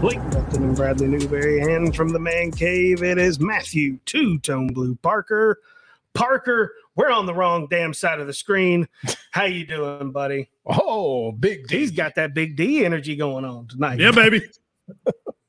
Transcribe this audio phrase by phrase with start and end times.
[0.00, 1.60] Blake Milton and Bradley Newberry.
[1.60, 5.58] And from the man cave, it is Matthew Two Tone Blue Parker.
[6.14, 8.86] Parker, we're on the wrong damn side of the screen.
[9.32, 10.50] How you doing, buddy?
[10.64, 11.78] Oh, big D.
[11.78, 13.98] He's got that big D energy going on tonight.
[13.98, 14.42] Yeah, baby.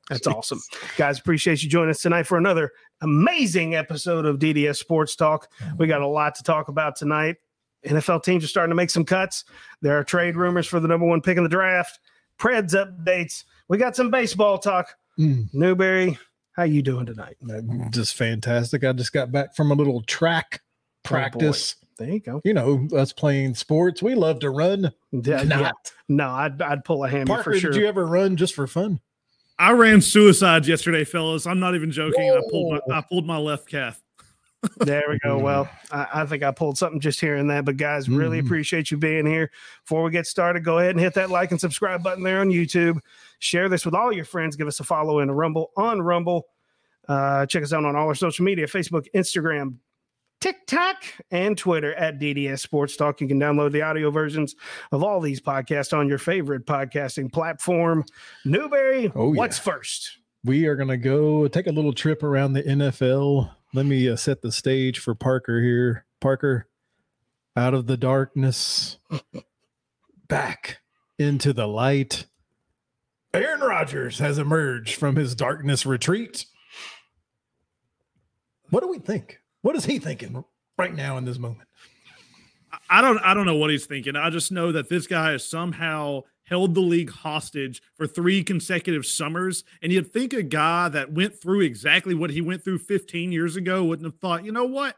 [0.10, 0.62] That's awesome.
[0.98, 5.48] Guys, appreciate you joining us tonight for another amazing episode of DDS Sports Talk.
[5.78, 7.36] We got a lot to talk about tonight.
[7.86, 9.46] NFL teams are starting to make some cuts.
[9.84, 12.00] There are trade rumors for the number one pick in the draft.
[12.40, 13.44] Preds updates.
[13.70, 14.96] We got some baseball talk.
[15.20, 16.18] Mm, Newberry,
[16.54, 17.38] how you doing tonight?
[17.92, 18.84] just fantastic.
[18.84, 20.62] I just got back from a little track
[21.04, 21.76] practice.
[21.98, 22.42] There you go.
[22.46, 24.02] you know, us playing sports.
[24.02, 24.92] We love to run.
[25.12, 25.60] Yeah, Not.
[25.62, 25.72] yeah.
[26.08, 27.72] No, I'd, I'd pull a hammer Parker, for sure.
[27.72, 29.02] did you ever run just for fun?
[29.60, 31.46] I ran suicides yesterday, fellas.
[31.46, 32.32] I'm not even joking.
[32.32, 34.02] I pulled my I pulled my left calf.
[34.80, 35.38] There we go.
[35.38, 38.46] Well, I, I think I pulled something just here and that, but guys, really Mhm.
[38.46, 39.52] appreciate you being here.
[39.86, 42.50] Before we get started, go ahead and hit that like and subscribe button there on
[42.50, 43.00] YouTube.
[43.40, 44.56] Share this with all your friends.
[44.56, 46.48] Give us a follow in Rumble on Rumble.
[47.08, 49.76] Uh, check us out on all our social media Facebook, Instagram,
[50.42, 50.98] TikTok,
[51.32, 53.20] and Twitter at DDS Sports Talk.
[53.20, 54.56] You can download the audio versions
[54.92, 58.06] of all these podcasts on your favorite podcasting platform.
[58.46, 59.74] Newberry, Oh, what's yeah.
[59.74, 60.18] first?
[60.46, 63.50] We are going to go take a little trip around the NFL.
[63.74, 66.06] Let me uh, set the stage for Parker here.
[66.22, 66.68] Parker,
[67.58, 68.98] out of the darkness,
[70.28, 70.80] back
[71.18, 72.26] into the light.
[73.34, 76.46] Aaron Rodgers has emerged from his darkness retreat.
[78.70, 79.40] What do we think?
[79.62, 80.44] What is he thinking
[80.78, 81.68] right now in this moment?
[82.90, 84.16] I- don't I don't know what he's thinking.
[84.16, 89.06] I just know that this guy has somehow held the league hostage for three consecutive
[89.06, 89.64] summers.
[89.84, 93.56] And you'd think a guy that went through exactly what he went through 15 years
[93.56, 94.96] ago wouldn't have thought, you know what?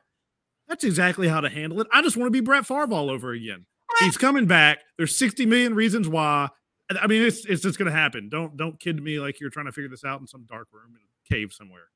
[0.69, 1.87] That's exactly how to handle it.
[1.91, 3.65] I just want to be Brett Favre all over again.
[3.99, 4.79] He's coming back.
[4.97, 6.49] There's 60 million reasons why.
[6.97, 8.29] I- I mean, it's it's just gonna happen.
[8.29, 10.91] Don't don't kid me like you're trying to figure this out in some dark room
[10.95, 11.87] in a cave somewhere.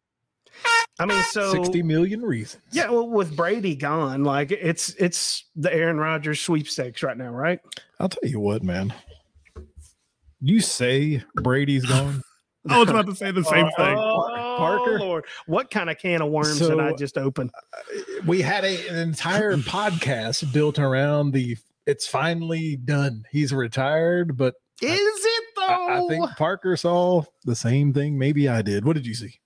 [0.98, 2.64] I mean, so 60 million reasons.
[2.72, 7.60] Yeah, well, with Brady gone, like it's it's the Aaron Rodgers sweepstakes right now, right?
[8.00, 8.94] I'll tell you what, man.
[10.42, 12.22] You say Brady's gone.
[12.70, 13.98] I was about to say the same thing.
[13.98, 15.00] Oh, Parker?
[15.00, 17.52] Lord, what kind of can of worms did I just open?
[17.74, 23.26] Uh, we had a, an entire podcast built around the it's finally done.
[23.32, 25.62] He's retired, but Is it though?
[25.64, 28.18] I, I think Parker saw the same thing.
[28.18, 28.86] Maybe I did.
[28.86, 29.40] What did you see?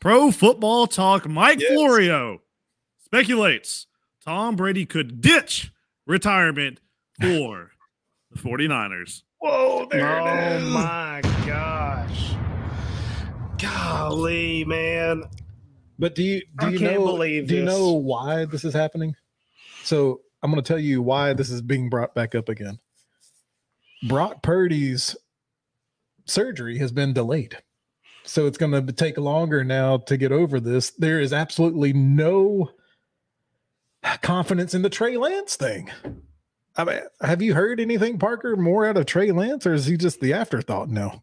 [0.00, 1.72] Pro Football Talk Mike Yes.
[1.72, 2.42] Florio
[3.04, 3.86] speculates
[4.24, 5.72] Tom Brady could ditch
[6.06, 6.80] retirement
[7.20, 7.70] for
[8.30, 9.22] the 49ers.
[9.38, 12.34] Whoa, oh my gosh,
[13.58, 15.24] golly, man!
[15.98, 18.74] But do you do I you can't know believe do you know why this is
[18.74, 19.16] happening?
[19.82, 22.78] So I'm going to tell you why this is being brought back up again.
[24.08, 25.16] Brock Purdy's
[26.26, 27.58] surgery has been delayed.
[28.24, 30.90] So it's going to take longer now to get over this.
[30.90, 32.70] There is absolutely no
[34.22, 35.90] confidence in the Trey Lance thing.
[36.76, 39.96] I mean, have you heard anything, Parker, more out of Trey Lance, or is he
[39.96, 41.22] just the afterthought now?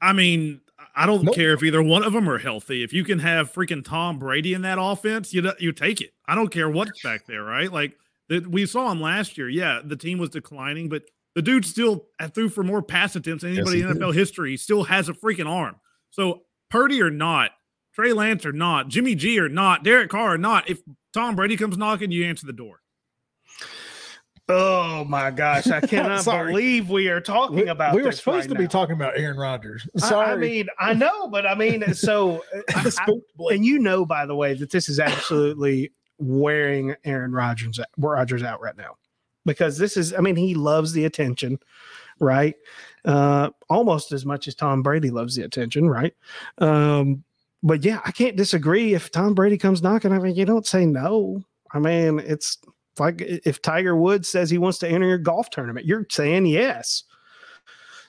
[0.00, 0.60] I mean,
[0.96, 1.34] I don't Nope.
[1.34, 2.82] care if either one of them are healthy.
[2.82, 6.12] If you can have freaking Tom Brady in that offense, you you take it.
[6.26, 7.72] I don't care what's back there, right?
[7.72, 7.96] Like
[8.28, 9.48] we saw him last year.
[9.48, 13.42] Yeah, the team was declining, but the dude still uh, threw for more pass attempts
[13.42, 14.50] than anybody he in NFL history.
[14.52, 15.76] He still has a freaking arm.
[16.10, 17.52] So Purdy or not,
[17.94, 20.80] Trey Lance or not, Jimmy G or not, Derek Carr or not, if
[21.12, 22.80] Tom Brady comes knocking, you answer the door.
[24.48, 27.94] Oh my gosh, I cannot believe we are talking We, about.
[27.94, 29.86] we were supposed right to be talking about Aaron Rodgers.
[29.96, 30.26] Sorry.
[30.32, 32.42] I, mean, I know, but I mean, so
[32.74, 33.08] I- I-
[33.54, 38.60] and you know, by the way, that this is absolutely wearing Aaron Rodgers Rodgers out
[38.60, 38.96] right now
[39.44, 40.14] because this is.
[40.14, 41.58] I mean, he loves the attention,
[42.20, 42.54] right?
[43.04, 46.14] Uh, almost as much as Tom Brady loves the attention, right?
[46.58, 47.24] Um,
[47.62, 48.94] but yeah, I can't disagree.
[48.94, 51.42] If Tom Brady comes knocking, I mean, you don't say no.
[51.72, 52.58] I mean, it's
[52.98, 57.04] like if Tiger Woods says he wants to enter your golf tournament, you're saying yes.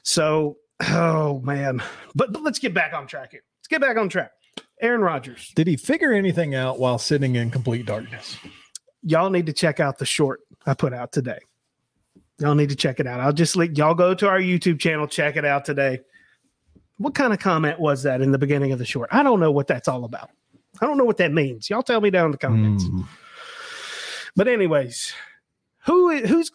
[0.03, 1.81] So, oh man,
[2.15, 3.44] but, but let's get back on track here.
[3.59, 4.31] Let's get back on track.
[4.81, 8.38] Aaron Rodgers, Did he figure anything out while sitting in complete darkness?
[9.03, 11.39] Y'all need to check out the short I put out today.
[12.39, 13.19] Y'all need to check it out.
[13.19, 16.00] I'll just let y'all go to our YouTube channel, check it out today.
[16.97, 19.09] What kind of comment was that in the beginning of the short?
[19.11, 20.29] I don't know what that's all about.
[20.81, 21.69] I don't know what that means.
[21.69, 22.85] Y'all tell me down in the comments.
[22.85, 23.01] Hmm.
[24.35, 25.13] But anyways,
[25.85, 26.50] who who's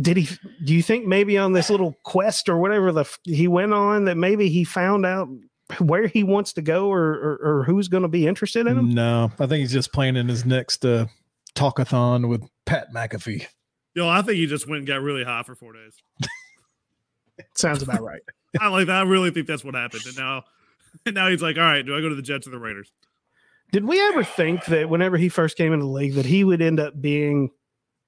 [0.00, 0.28] did he
[0.64, 4.16] do you think maybe on this little quest or whatever the he went on that
[4.16, 5.28] maybe he found out
[5.78, 8.90] where he wants to go or or, or who's going to be interested in him?
[8.90, 11.06] No, I think he's just planning his next uh,
[11.56, 13.46] talkathon with Pat McAfee.
[13.94, 15.96] Yo, I think he just went and got really high for four days.
[17.54, 18.20] Sounds about right.
[18.60, 18.96] I like that.
[18.96, 20.02] I really think that's what happened.
[20.06, 20.44] And now,
[21.04, 22.92] and now he's like, all right, do I go to the Jets or the Raiders?
[23.72, 26.62] Did we ever think that whenever he first came into the league that he would
[26.62, 27.50] end up being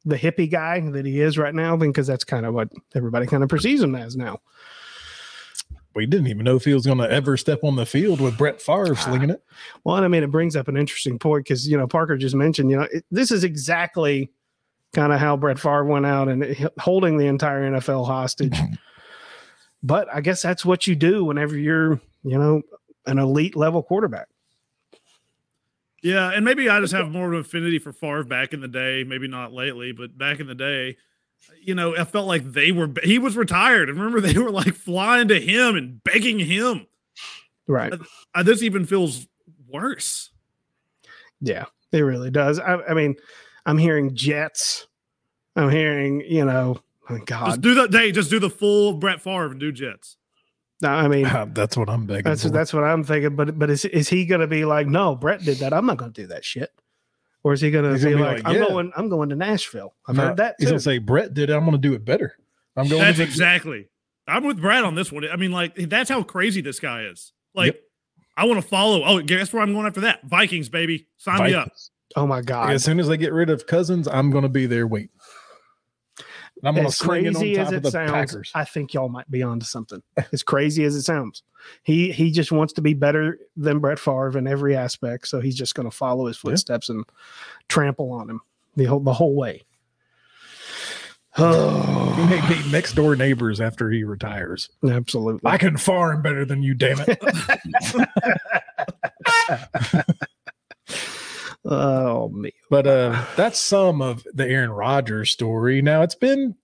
[0.05, 1.77] the hippie guy that he is right now?
[1.77, 4.39] Because that's kind of what everybody kind of perceives him as now.
[5.99, 8.39] We didn't even know if he was going to ever step on the field with
[8.39, 8.95] Brett Favre ah.
[8.95, 9.43] slinging it.
[9.83, 12.37] Well, and I mean, it brings up an interesting point because you know Parker just
[12.37, 14.31] mentioned, you know, it, this is exactly
[14.93, 18.53] kind of how Brett Favre went out and it- holding the entire NFL hostage.
[18.53, 18.75] Mm-hmm.
[19.83, 22.62] but I guess that's what you do whenever you're, you know,
[23.06, 24.29] an elite level quarterback.
[26.00, 28.69] Yeah, and maybe I just have more of an affinity for Favre back in the
[28.69, 29.03] day.
[29.03, 30.97] Maybe not lately, but back in the day,
[31.62, 32.90] you know, I felt like they were.
[33.02, 36.87] He was retired, and remember they were like flying to him and begging him.
[37.67, 37.93] Right.
[38.35, 39.26] Uh, this even feels
[39.69, 40.31] worse.
[41.40, 42.58] Yeah, it really does.
[42.58, 43.17] I, I mean,
[43.67, 44.87] I'm hearing Jets.
[45.56, 46.81] I'm hearing, you know,
[47.11, 47.62] oh Just God.
[47.62, 47.93] do that.
[47.93, 50.17] Hey, just do the full Brett Favre and do Jets.
[50.81, 52.50] No, I mean, that's what I'm begging that's for.
[52.50, 53.37] that's what I'm thinking.
[53.37, 55.73] But but is is he going to be like, no, Brett did that.
[55.73, 56.70] I'm not going to do that shit.
[57.49, 58.69] Or is he going to be, gonna be like, like, I'm yeah.
[58.69, 59.95] going, I'm going to Nashville.
[60.06, 60.73] I've No, heard that He's too.
[60.73, 61.55] going to say, Brett did it.
[61.55, 62.37] I'm going to do it better.
[62.77, 63.89] I'm going That's to exactly.
[64.27, 65.25] I'm with Brad on this one.
[65.27, 67.33] I mean, like that's how crazy this guy is.
[67.55, 67.81] Like, Yep.
[68.37, 69.03] I want to follow.
[69.03, 70.25] Oh, guess where I'm going after that?
[70.25, 71.09] Vikings, baby.
[71.17, 71.73] Sign me up.
[72.17, 72.71] Oh my God.
[72.71, 75.09] As soon as they get rid of Cousins, I'm going to be there waiting.
[76.64, 78.50] I'm going to as swing it on crazy top as of it the sounds, Packers.
[78.55, 80.02] I think y'all might be onto something.
[80.32, 81.43] as crazy as it sounds,
[81.82, 85.28] he he just wants to be better than Brett Favre in every aspect.
[85.28, 86.50] So he's just going to follow his Yeah.
[86.50, 87.05] footsteps and
[87.69, 88.40] trample on him
[88.76, 89.64] the whole the whole way.
[91.40, 94.70] Oh, He may be next door neighbors after he retires.
[94.88, 95.49] absolutely.
[95.49, 97.19] I can farm better than you, damn it.
[101.64, 102.52] oh me.
[102.70, 105.82] But uh, that's some of the Aaron Rodgers story.
[105.82, 106.55] Now it's been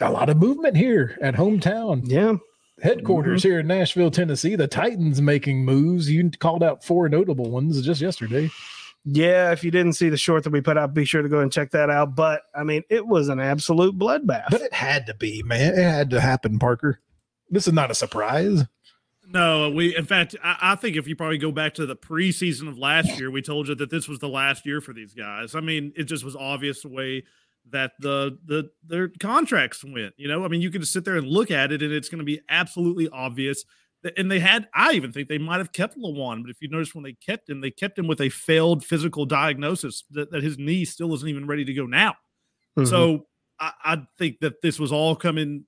[0.00, 2.34] a lot of movement here at hometown Yeah.
[2.82, 4.56] headquarters here in Nashville, Tennessee.
[4.56, 6.10] The Titans making moves.
[6.10, 8.50] You called out four notable ones just yesterday.
[9.04, 11.40] Yeah, if you didn't see the short that we put out, be sure to go
[11.40, 12.14] and check that out.
[12.14, 14.44] But I mean, it was an absolute bloodbath.
[14.50, 15.72] But it had to be, man.
[15.78, 17.00] It had to happen, Parker.
[17.48, 18.64] This is not a surprise.
[19.32, 19.96] No, we.
[19.96, 23.18] In fact, I, I think if you probably go back to the preseason of last
[23.18, 25.54] year, we told you that this was the last year for these guys.
[25.54, 27.24] I mean, it just was obvious the way
[27.70, 30.14] that the the their contracts went.
[30.16, 32.08] You know, I mean, you can just sit there and look at it, and it's
[32.08, 33.64] going to be absolutely obvious.
[34.02, 36.68] that- And they had, I even think they might have kept Lewan, but if you
[36.68, 40.42] notice when they kept him, they kept him with a failed physical diagnosis that, that
[40.42, 42.14] his knee still isn't even ready to go now.
[42.78, 42.88] Mhm.
[42.88, 43.26] So
[43.60, 45.66] I, I think that this was all coming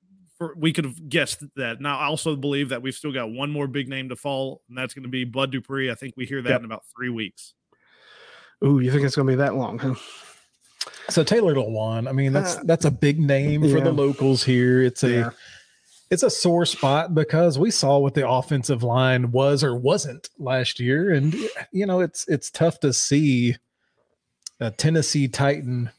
[0.49, 1.81] for we could have guessed that.
[1.81, 4.77] Now I also believe that we've still got one more big name to fall, and
[4.77, 5.91] that's going to be Bud Dupree.
[5.91, 6.61] I think we hear that Yep.
[6.61, 7.55] in about three weeks.
[8.65, 9.95] Ooh, you think it's going to be that long, huh?
[11.09, 13.85] So Taylor Lewan, I mean, that's Uh, that's a big name for yeah.
[13.85, 14.83] the locals here.
[14.83, 15.31] It's a Yeah.
[16.11, 20.79] it's a sore spot because we saw what the offensive line was or wasn't last
[20.81, 21.35] year, and
[21.73, 23.57] you know it's it's tough to see
[24.61, 25.91] a Tennessee Titan.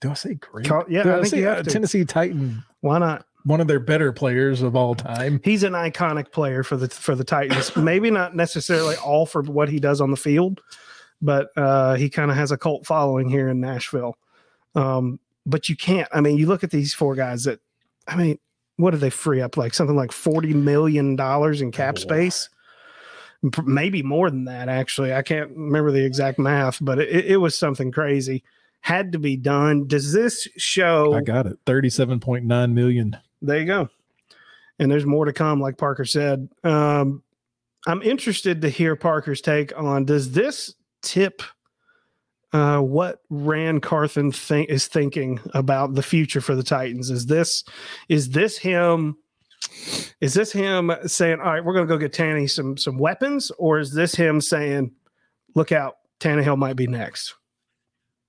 [0.00, 0.66] Do I say great?
[0.88, 1.70] Yeah, Do I think say you have a to.
[1.70, 3.24] Tennessee Titan, Why not?
[3.44, 5.40] one of their better players of all time.
[5.42, 7.74] He's an iconic player for the for the Titans.
[7.76, 10.60] Maybe not necessarily all for what he does on the field,
[11.20, 14.16] but uh, he kind of has a cult following here in Nashville.
[14.76, 16.08] Um, but you can't.
[16.12, 17.58] I mean, you look at these four guys that.
[18.06, 18.38] I mean,
[18.76, 19.56] what did they free up?
[19.56, 22.00] Like something like forty million dollars in cap Oh.
[22.00, 22.48] space.
[23.52, 24.68] P- Maybe more than that.
[24.68, 28.44] Actually, I can't remember the exact math, but it, it was something crazy.
[28.82, 29.86] Had to be done.
[29.86, 31.14] Does this show?
[31.14, 33.16] I got it, thirty-seven point nine million.
[33.40, 33.88] there you go.
[34.78, 36.48] And there's more to come, like Parker said.
[36.64, 37.22] Um,
[37.86, 41.42] I'm interested to hear Parker's take on does this tip
[42.52, 47.08] uh, what Ran Carthon think is thinking about the future for the Titans?
[47.10, 47.64] Is this
[48.08, 49.16] is this him?
[50.20, 53.50] Is this him saying, "All right, we're going to go get Tanny some some weapons,"
[53.58, 54.90] or is this him saying,
[55.54, 57.34] "Look out, Tannehill might be next"?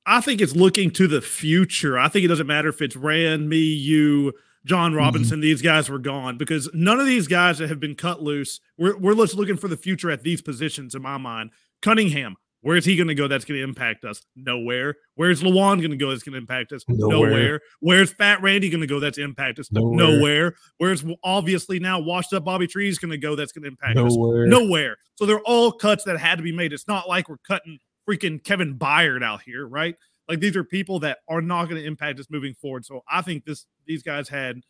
[0.05, 1.97] I think it's looking to the future.
[1.97, 4.33] I think it doesn't matter if it's Ran, me, you,
[4.65, 4.99] John mm-hmm.
[4.99, 5.39] Robinson.
[5.39, 8.59] These guys were gone because none of these guys that have been cut loose.
[8.77, 10.95] We're we're just looking for the future at these positions.
[10.95, 12.35] In my mind, Cunningham.
[12.63, 13.27] Where's he going to go?
[13.27, 14.25] That's going to impact us.
[14.37, 14.95] Nowhere.
[15.15, 16.11] Where's Lewan going to go?
[16.11, 16.85] That's going to impact us.
[16.87, 17.29] Nowhere.
[17.29, 17.61] Nowhere.
[17.81, 19.01] Where's Fat Randy going to go?
[19.01, 19.69] That's impact us.
[19.69, 19.97] Nowhere.
[19.97, 20.55] Nowhere.
[20.77, 23.35] Where's obviously now washed up Bobby Trees going to go?
[23.35, 24.47] That's going to impact us Nowhere.
[24.47, 24.95] nowhere.
[25.15, 26.71] So they're all cuts that had to be made.
[26.71, 29.95] It's not like we're cutting freaking Kevin Byard out here, right?
[30.27, 32.85] Like these are people that are not going to impact us moving forward.
[32.85, 34.61] So I think this these guys had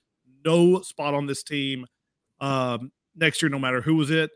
[0.45, 1.85] no spot on this team
[2.41, 4.31] um, next year, no matter who was it.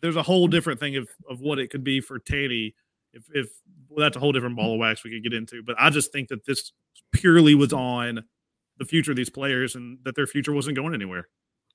[0.00, 2.74] There's a whole different thing of of what it could be for Tanny
[3.12, 3.48] if if
[3.88, 5.62] well, that's a whole different ball of wax we could get into.
[5.62, 6.72] But I just think that this
[7.12, 8.24] purely was on
[8.78, 11.28] the future of these players and that their future wasn't going anywhere.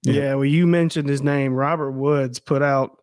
[0.04, 0.14] Yeah.
[0.14, 0.36] Yeah.
[0.36, 1.54] well, you mentioned his name.
[1.54, 3.02] Robert Woods put out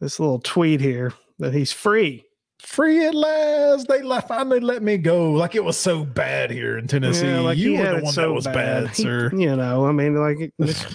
[0.00, 2.24] this little tweet here that he's free.
[2.64, 3.88] Free at last.
[3.88, 5.32] They let, finally let me go.
[5.32, 7.26] Like it was so bad here in Tennessee.
[7.26, 9.30] Yeah, like you were had the it one so that was bad, He- sir.
[9.34, 10.86] you know, I mean, like it-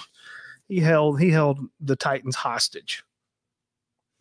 [0.67, 3.03] he held he held the Titans hostage.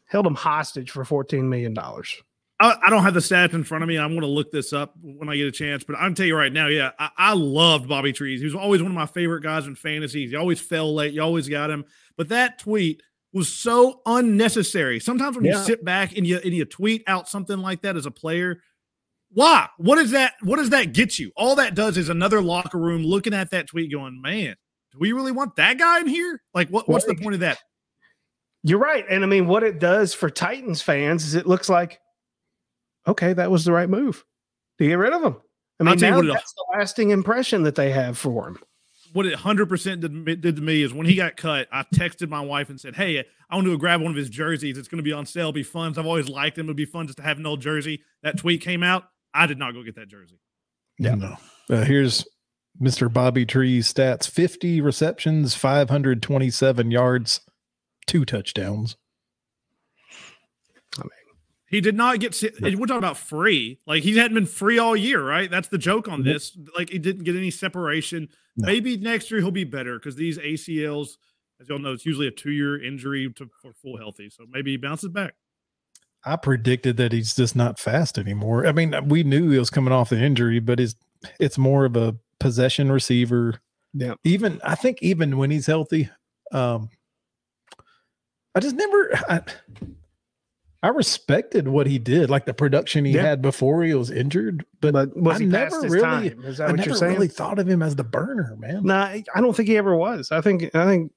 [0.06, 2.14] Held them hostage for fourteen million dollars.
[2.60, 3.98] I, I don't have the stats in front of me.
[3.98, 5.84] I'm going to look this up when I get a chance.
[5.84, 8.40] But I'm tell you right now, yeah, I, I loved Bobby Trees.
[8.40, 10.26] He was always one of my favorite guys in fantasy.
[10.26, 11.12] He always fell late.
[11.12, 11.84] You always got him.
[12.16, 13.02] But that tweet
[13.38, 15.00] was so unnecessary.
[15.00, 18.04] Sometimes when you sit back and you and you tweet out something like that as
[18.04, 18.60] a player,
[19.30, 19.68] why?
[19.78, 20.34] What is that?
[20.42, 21.32] What does that get you?
[21.36, 24.56] All that does is another locker room looking at that tweet, going, "Man,
[24.92, 26.42] do we really want that guy in here?
[26.52, 27.58] Like, what, what's the point of that?"
[28.64, 32.00] You're right, and I mean, what it does for Titans fans is it looks like,
[33.06, 34.24] okay, that was the right move
[34.78, 35.36] to get rid of him.
[35.80, 38.58] I mean, now that's the lasting impression that they have for him.
[39.12, 42.40] What it 100% did, did to me is when he got cut, I texted my
[42.40, 44.76] wife and said, Hey, I want to go grab one of his jerseys.
[44.76, 45.42] It's going to be on sale.
[45.42, 45.94] It'll be fun.
[45.96, 46.66] I've always liked him.
[46.66, 48.02] It'd be fun just to have an old jersey.
[48.22, 49.04] That tweet came out.
[49.32, 50.38] I did not go get that jersey.
[50.98, 51.14] Yeah.
[51.14, 51.36] No.
[51.70, 52.26] Uh, here's
[52.80, 53.12] Mr.
[53.12, 57.40] Bobby Tree's stats 50 receptions, 527 yards,
[58.06, 58.96] two touchdowns.
[61.68, 63.78] He did not get, we're talking about free.
[63.86, 65.50] Like he hadn't been free all year, right?
[65.50, 66.56] That's the joke on this.
[66.76, 68.28] Like he didn't get any separation.
[68.56, 68.66] No.
[68.66, 71.18] Maybe next year he'll be better because these ACLs,
[71.60, 74.30] as y'all know, it's usually a two year injury to, for full healthy.
[74.30, 75.34] So maybe he bounces back.
[76.24, 78.66] I predicted that he's just not fast anymore.
[78.66, 80.94] I mean, we knew he was coming off the injury, but it's
[81.38, 83.60] it's more of a possession receiver.
[83.92, 84.14] Yeah.
[84.24, 86.08] Even I think even when he's healthy,
[86.52, 86.88] um,
[88.54, 89.40] I just never I,
[90.82, 93.22] I respected what he did, like the production he Yeah.
[93.22, 94.64] had before he was injured.
[94.80, 96.44] But, But was I he never really- time?
[96.44, 98.84] Is that I what never you're really thought of him as the burner, man.
[98.84, 100.30] No, I don't think he ever was.
[100.30, 101.10] I think I think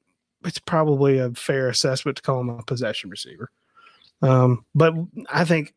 [0.43, 3.51] it's probably a fair assessment to call him a possession receiver.
[4.23, 4.95] Um, but
[5.31, 5.75] I think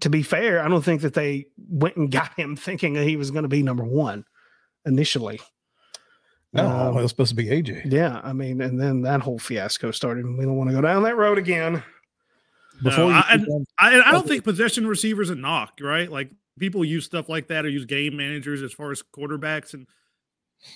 [0.00, 3.16] to be fair, I don't think that they went and got him thinking that he
[3.16, 4.24] was going to be number one
[4.86, 5.40] initially.
[6.52, 7.82] No, Um, it was supposed to be AJ.
[7.90, 10.24] yeah, I mean, and then that whole fiasco started.
[10.24, 11.82] and We don't want to go down that road again.
[12.82, 14.28] Before No, you I- keep I, I don't Okay.
[14.28, 16.10] think possession receivers a knock, right?
[16.10, 19.86] Like people use stuff like that or use game managers as far as quarterbacks, and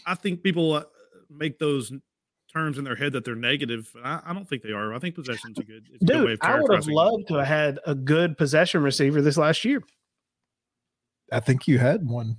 [0.06, 0.84] I think people uh,
[1.30, 1.92] make those
[2.52, 3.92] terms in their head that they're negative.
[4.02, 4.94] I, I don't think they are.
[4.94, 6.92] I think possession's a good, it's a good way Dude, of I would have characterizing
[6.92, 6.96] it.
[6.96, 9.82] loved to have had a good possession receiver this last year.
[11.30, 12.38] I think you had one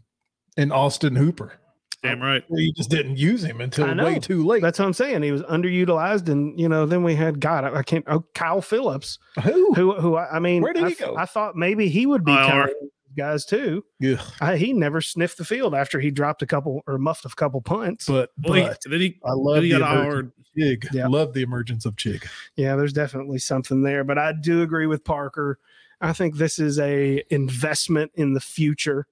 [0.57, 1.58] in Austin Hooper.
[2.01, 2.44] Damn right.
[2.50, 4.62] You just didn't use him until way too late.
[4.62, 5.22] That's what I'm saying.
[5.22, 7.65] He was underutilized, and you know, then we had God.
[7.65, 8.06] I, I can't.
[8.08, 9.74] Oh, Kyle Phillips, Who?
[9.74, 11.15] who who I, I mean, Where did I, he go?
[11.18, 12.38] I thought maybe he would be IR.
[12.38, 12.75] kind of
[13.18, 13.84] guys too.
[14.00, 17.29] Yeah, I, he never sniffed the field after he dropped a couple or muffed a
[17.29, 18.06] couple punts.
[18.08, 20.94] but Well, he, but then he, I love he the got emergence of Chig.
[20.94, 21.08] Yeah.
[21.08, 22.25] Love the emergence of Chig.
[22.56, 24.06] yeah, there's definitely something there.
[24.06, 25.60] But I do agree with Parker.
[26.00, 29.06] I think this is a investment in the future.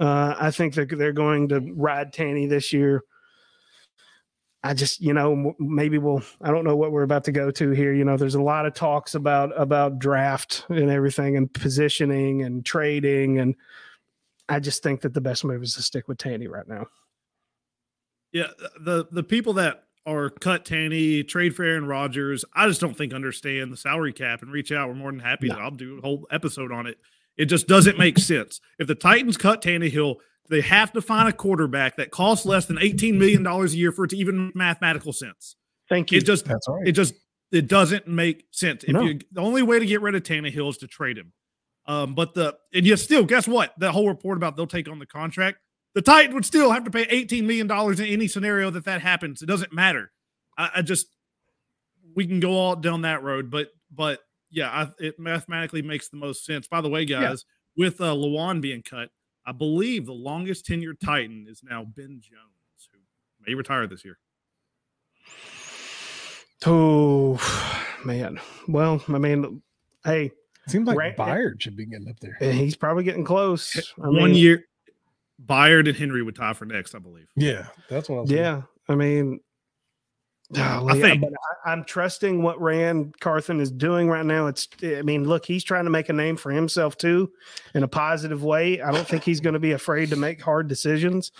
[0.00, 3.02] Uh, I think that they're going to ride Tanny this year.
[4.62, 6.22] I just, you know, maybe we'll.
[6.40, 7.92] I don't know what we're about to go to here.
[7.92, 12.64] You know, there's a lot of talks about about draft and everything, and positioning and
[12.64, 13.54] trading, and
[14.48, 16.86] I just think that the best move is to stick with Tanny right now.
[18.32, 18.48] yeah
[18.80, 22.44] the the people that are cut Tanny, trade for Aaron Rodgers.
[22.54, 24.88] I just don't think understand the salary cap and reach out.
[24.88, 25.54] We're more than happy No.
[25.56, 26.98] that I'll do a whole episode on it.
[27.36, 28.60] It just doesn't make sense.
[28.78, 30.16] If the Titans cut Tannehill,
[30.50, 34.04] they have to find a quarterback that costs less than $18 million a year for
[34.04, 35.56] it to even make mathematical sense.
[35.88, 36.18] Thank you.
[36.18, 36.86] It just That's right.
[36.86, 37.14] it just
[37.50, 38.84] it doesn't make sense.
[38.84, 39.02] If No.
[39.02, 41.32] you the only way to get rid of Tannehill is to trade him.
[41.86, 43.74] Um, but the and yet still, guess what?
[43.78, 45.58] That whole report about they'll take on the contract,
[45.94, 49.42] the Titans would still have to pay $18 million in any scenario that that happens.
[49.42, 50.10] It doesn't matter.
[50.56, 51.06] I, I just
[52.14, 54.20] we can go all down that road, but but
[54.54, 56.66] yeah, I, it mathematically makes the most sense.
[56.66, 57.44] By the way, guys,
[57.76, 59.10] with uh, Lewan being cut,
[59.44, 62.98] I believe the longest tenured Titan is now Ben Jones, who
[63.46, 64.18] may retire this year.
[66.66, 67.38] Oh
[68.04, 68.40] man.
[68.68, 69.62] Well, I mean,
[70.04, 70.30] hey,
[70.66, 71.16] Seems like Right.
[71.16, 72.38] Byard should be getting up there.
[72.40, 73.92] he's probably getting close.
[74.02, 74.64] I One mean, year,
[75.44, 77.26] Byard and Henry would tie for next, I believe.
[77.36, 78.30] Yeah, that's what I was.
[78.30, 79.40] Yeah, I mean,
[80.52, 81.24] golly, think-
[81.64, 84.46] I, I'm trusting what Ran Carthon is doing right now.
[84.46, 87.30] It's, I mean, look, he's trying to make a name for himself too,
[87.74, 88.80] in a positive way.
[88.80, 91.32] I don't think he's going to be afraid to make hard decisions.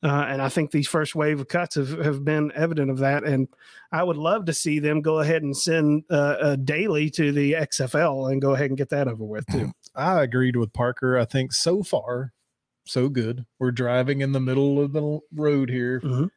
[0.00, 3.24] Uh, and I think these first wave of cuts have, have been evident of that.
[3.24, 3.48] And
[3.90, 7.54] I would love to see them go ahead and send uh, a daily to the
[7.54, 9.72] XFL and go ahead and get that over with too.
[9.96, 11.18] I agreed with Parker.
[11.18, 12.32] I think so far,
[12.86, 13.44] so good.
[13.58, 16.00] We're driving in the middle of the road here.
[16.00, 16.30] Mhm.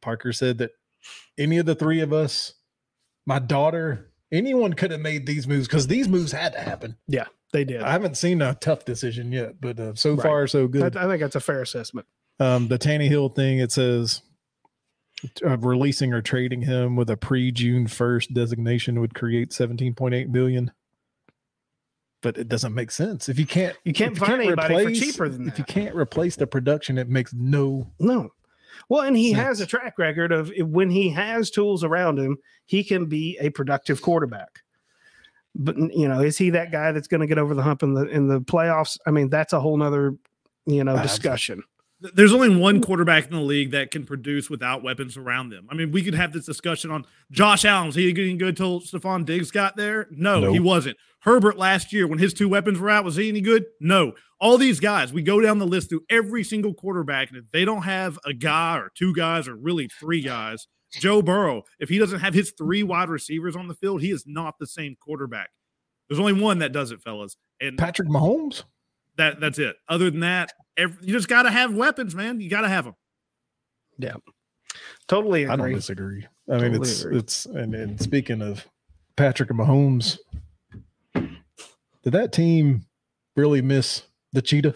[0.00, 0.70] Parker said that
[1.38, 2.54] any of the three of us,
[3.26, 6.96] my daughter, anyone could have made these moves because these moves had to happen.
[7.08, 7.82] Yeah, they did.
[7.82, 10.22] I haven't seen a tough decision yet, but uh, so Right.
[10.22, 10.96] far so good.
[10.96, 12.06] I think that's a fair assessment.
[12.40, 14.22] Um, the Tannehill thing, it says
[15.46, 20.14] uh, releasing or trading him with a pre June first designation would create seventeen point
[20.14, 20.72] eight billion.
[22.22, 23.76] But it doesn't make sense if you can't.
[23.84, 25.52] You can't find anybody for cheaper than that.
[25.54, 27.90] If you can't replace the production, it makes no.
[27.98, 28.30] No.
[28.88, 32.36] Well, and he has a track record of when he has tools around him,
[32.66, 34.62] he can be a productive quarterback.
[35.54, 37.94] But you know, is he that guy that's going to get over the hump in
[37.94, 38.98] the in the playoffs?
[39.06, 40.14] I mean, that's a whole nother
[40.66, 41.62] you know discussion.
[42.00, 45.68] Th- There's only one quarterback in the league that can produce without weapons around them.
[45.70, 47.86] I mean, we could have this discussion on Josh Allen.
[47.86, 50.08] Was he getting good till Stefon Diggs got there?
[50.10, 50.96] No, he wasn't.
[51.20, 53.66] Herbert last year, when his two weapons were out, was he any good?
[53.78, 54.14] No.
[54.42, 57.64] All these guys, we go down the list through every single quarterback, and if they
[57.64, 61.96] don't have a guy or two guys or really three guys, Joe Burrow, if he
[61.96, 65.50] doesn't have his three wide receivers on the field, he is not the same quarterback.
[66.08, 68.64] There's only one that does it, fellas, and Patrick Mahomes.
[69.16, 69.76] that that's it.
[69.88, 72.40] Other than that, every, you just got to have weapons, man.
[72.40, 72.94] You got to have them.
[73.96, 74.16] Yeah,
[75.06, 76.26] totally I don't disagree.
[76.50, 77.18] I mean, Totally it's agree.
[77.18, 78.66] it's and, and speaking of
[79.16, 80.18] Patrick Mahomes,
[81.14, 82.86] did that team
[83.36, 84.74] really miss the cheetah?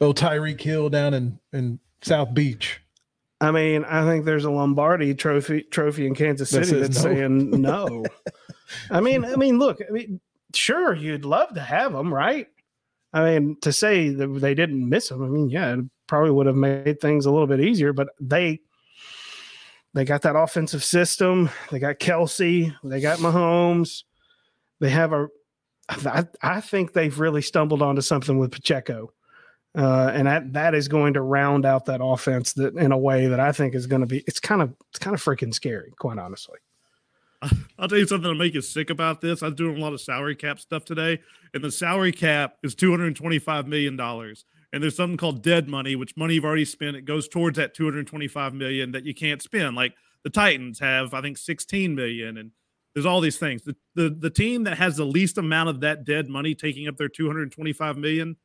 [0.00, 2.80] Oh, Tyreek Hill down in in South Beach.
[3.40, 7.14] I mean, I think there's a Lombardi trophy trophy in Kansas City says that's no.
[7.14, 8.04] saying no.
[8.90, 10.20] I mean, I mean, look, I mean,
[10.54, 12.46] sure, you'd love to have them, right?
[13.12, 16.46] I mean, to say that they didn't miss them, I mean, yeah, it probably would
[16.46, 18.60] have made things a little bit easier, but they
[19.94, 21.50] they got that offensive system.
[21.70, 22.74] They got Kelce.
[22.82, 24.02] They got Mahomes.
[24.80, 25.28] They have a.
[25.88, 29.12] I, I think they've really stumbled onto something with Pacheco.
[29.76, 33.26] Uh, and that that is going to round out that offense that in a way
[33.26, 35.92] that I think is going to be it's kind of it's kind of freaking scary,
[35.98, 36.58] quite honestly.
[37.78, 39.42] I'll tell you something to make you sick about this.
[39.42, 41.20] I was doing a lot of salary cap stuff today,
[41.52, 44.44] and the salary cap is two hundred twenty-five million dollars.
[44.72, 46.96] And there's something called dead money, which money you've already spent.
[46.96, 49.76] It goes towards that 225 million that you can't spend.
[49.76, 49.94] Like
[50.24, 52.50] the Titans have, I think, 16 million, and
[52.94, 53.62] there's all these things.
[53.62, 56.96] The the, the team that has the least amount of that dead money taking up
[56.96, 58.36] their 225 million,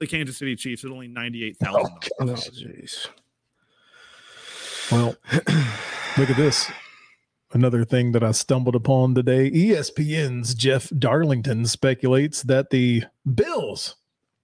[0.00, 1.90] the Kansas City Chiefs at only 98,000.
[2.20, 3.08] Oh, jeez.
[4.90, 5.16] Well,
[6.18, 6.70] look at this.
[7.52, 13.94] Another thing that I stumbled upon today ESPN's Jeff Darlington speculates that the Bills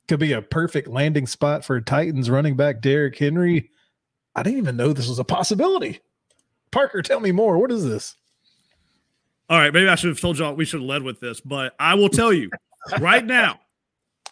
[0.07, 3.71] could be a perfect landing spot for Titans running back Derrick Henry.
[4.37, 6.01] I didn't even know this was a possibility.
[6.71, 7.59] Parker, tell me more.
[7.59, 8.15] What is this?
[9.51, 11.75] All right, maybe I should have told y'all we should have led with this, but
[11.81, 12.51] I will tell you
[13.01, 13.59] right now,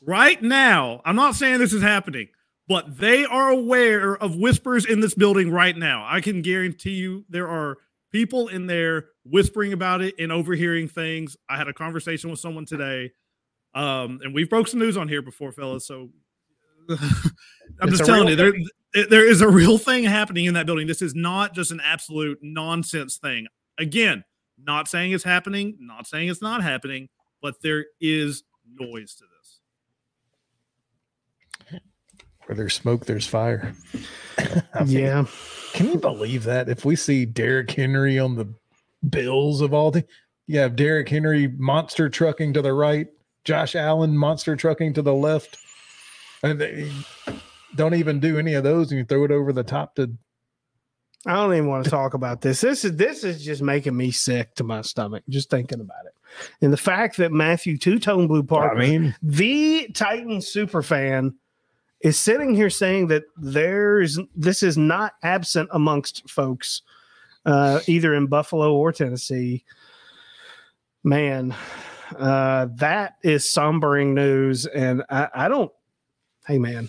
[0.01, 2.29] right now, I'm not saying this is happening,
[2.69, 6.07] but they are aware of whispers in this building right now.
[6.09, 7.79] I can guarantee you there are
[8.13, 11.37] people in there whispering about it and overhearing things.
[11.51, 13.11] I had a conversation with someone today,
[13.75, 15.85] um, and we've broke some news on here before, fellas.
[15.85, 16.11] So
[16.91, 16.99] I'm
[17.83, 18.53] It's just telling you, there,
[19.11, 20.87] there is a real thing happening in that building.
[20.87, 23.49] This is not just an absolute nonsense thing.
[23.79, 24.23] Again,
[24.63, 27.09] not saying it's happening, not saying it's not happening,
[27.41, 28.43] but there is
[28.79, 29.61] noise to this.
[32.47, 33.75] Where there's smoke, there's fire.
[34.87, 35.25] Yeah.
[35.73, 36.69] Can you believe that?
[36.69, 38.47] If we see Derrick Henry on the
[39.11, 40.05] Bills of all the,
[40.47, 43.09] you have Derrick Henry monster trucking to the right,
[43.45, 45.59] Josh Allen monster trucking to the left,
[46.43, 46.91] and they
[47.75, 50.11] don't even do any of those, and you throw it over the top to.
[51.27, 52.61] I don't even want to talk about this.
[52.61, 56.15] This is this is just making me sick to my stomach just thinking about it.
[56.61, 61.35] And the fact that Matthew Two Tone Blue Parker, I mean, the Titan super fan,
[62.01, 66.83] is sitting here saying that there's this is not absent amongst folks,
[67.45, 69.65] uh, either in Buffalo or Tennessee.
[71.03, 71.55] Man,
[72.17, 75.73] uh, that is sombering news, and I, I don't.
[76.47, 76.89] Hey, man,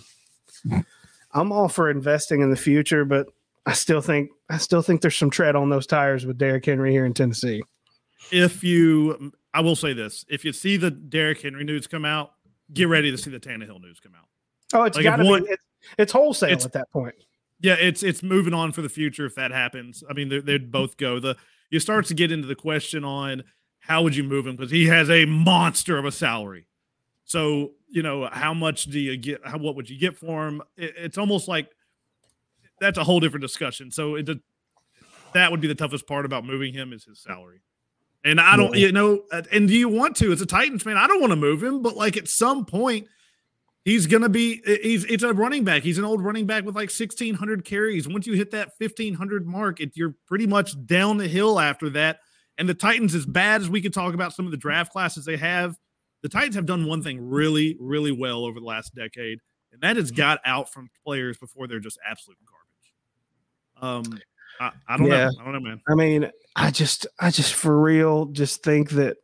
[1.32, 3.26] I'm all for investing in the future, but
[3.70, 6.92] I still think I still think there's some tread on those tires with Derrick Henry
[6.92, 7.62] here in Tennessee.
[8.32, 12.32] If you, I will say this: if you see the Derrick Henry news come out,
[12.72, 14.26] get ready to see the Tannehill news come out.
[14.72, 15.64] Oh, it's Like, got to be it's,
[15.98, 17.14] it's wholesale It's- at that point.
[17.62, 20.02] Yeah, it's it's moving on for the future if that happens.
[20.08, 21.20] I mean, they- they'd both go.
[21.20, 21.36] The
[21.70, 23.44] you start to get into the question on
[23.80, 26.66] how would you move him because he has a monster of a salary.
[27.24, 29.40] So you know how much do you get?
[29.44, 30.62] How what would you get for him?
[30.76, 31.68] It, it's almost like
[32.80, 33.90] that's a whole different discussion.
[33.90, 34.28] So it,
[35.34, 37.60] that would be the toughest part about moving him is his salary.
[38.24, 40.30] And I don't, you know, uh, and do you want to?
[40.32, 43.06] As a Titans fan, I don't want to move him, but like at some point,
[43.86, 44.60] he's gonna be.
[44.82, 45.82] He's it's a running back.
[45.82, 48.06] He's an old running back with like sixteen hundred carries.
[48.06, 51.88] Once you hit that fifteen hundred mark, it, you're pretty much down the hill after
[51.90, 52.18] that.
[52.58, 55.24] And the Titans, as bad as we could talk about some of the draft classes
[55.24, 55.78] they have,
[56.22, 59.38] the Titans have done one thing really, really well over the last decade,
[59.72, 62.59] and that is got out from players before they're just absolute garbage.
[63.80, 64.20] Um,
[64.60, 65.26] I, I don't Yeah.
[65.26, 65.32] know.
[65.40, 65.80] I don't know, man.
[65.88, 69.16] I mean, I just, I just for real, just think that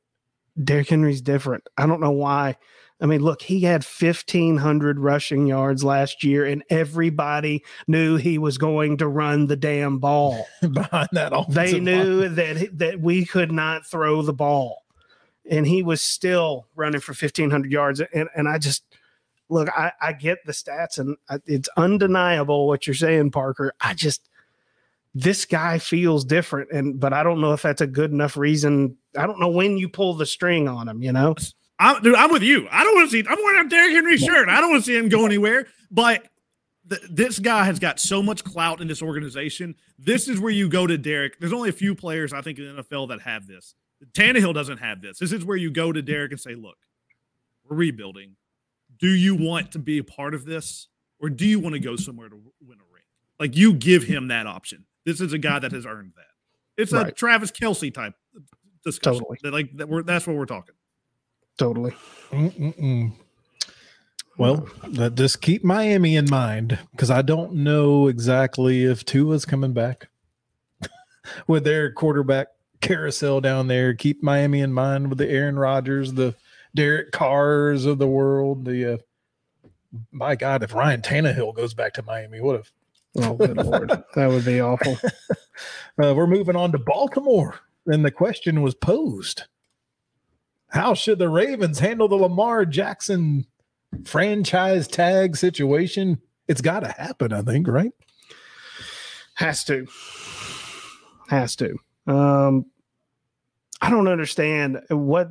[0.62, 1.64] Derrick Henry's different.
[1.77, 2.57] I don't know why.
[2.99, 8.57] I mean, look, he had 1,500 rushing yards last year, and everybody knew he was
[8.57, 10.47] going to run the damn ball.
[10.73, 11.83] behind that offensive They line.
[11.85, 14.83] knew that that we could not throw the ball,
[15.51, 18.01] and he was still running for 1,500 yards.
[18.14, 18.83] And and I just
[19.51, 23.75] look, I, I get the stats, and I- it's undeniable what you're saying, Parker.
[23.79, 24.27] I just
[25.18, 28.98] this guy feels different, and but I don't know if that's a good enough reason.
[29.16, 31.02] I don't know when you pull the string on him.
[31.02, 31.35] You know,
[31.79, 32.68] I'm, dude, I'm with you.
[32.70, 33.26] I don't want to see.
[33.26, 34.50] I'm wearing a Derrick Henry shirt.
[34.50, 35.68] I don't want to see him go anywhere.
[35.90, 36.29] But
[36.90, 39.74] th- this guy has got so much clout in this organization.
[39.98, 41.40] This is where you go to Derrick.
[41.40, 43.74] There's only a few players I think in the NFL that have this.
[44.12, 45.18] Tannehill doesn't have this.
[45.18, 46.76] This is where you go to Derrick and say, "Look,
[47.64, 48.37] we're rebuilding.
[48.98, 51.96] Do you want to be a part of this, or do you want to go
[51.96, 53.05] somewhere to win a ring?"
[53.40, 54.85] Like you give him that option.
[55.07, 56.83] This is a guy that has earned that.
[56.83, 58.14] It's a Travis Kelce type
[58.85, 59.21] discussion.
[59.21, 59.38] Totally.
[59.42, 60.75] That, like that we're, that's what we're talking.
[61.57, 61.92] totally.
[62.31, 63.12] Mm-mm-mm.
[64.37, 69.73] Well, that just keep Miami in mind because I don't know exactly if Tua's coming
[69.73, 70.09] back
[71.47, 72.49] with their quarterback
[72.83, 73.95] carousel down there.
[73.95, 76.35] Keep Miami in mind with the Aaron Rodgers, the
[76.75, 78.66] Derek Carrs of the world.
[78.66, 78.99] The uh,
[80.11, 82.73] my God, if Ryan Tannehill goes back to Miami, what if?
[83.18, 84.98] Oh, good lord, that would be awful.
[85.98, 89.44] Uh, we're moving on to Baltimore, and the question was posed:
[90.68, 93.46] How should the Ravens handle the Lamar Jackson
[94.05, 96.20] franchise tag situation?
[96.46, 97.92] It's got to happen, I think, right?
[99.37, 99.87] Has to.
[101.29, 101.79] Has to.
[102.07, 102.66] Um
[103.81, 105.29] I don't understand what